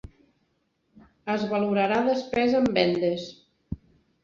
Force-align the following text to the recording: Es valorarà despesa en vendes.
Es 1.35 1.43
valorarà 1.51 2.01
despesa 2.09 2.59
en 2.65 2.73
vendes. 2.81 3.31